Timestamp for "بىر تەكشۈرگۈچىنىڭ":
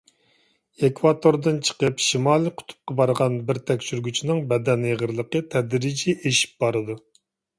3.49-4.41